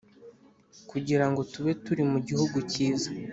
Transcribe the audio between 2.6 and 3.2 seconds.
cyiza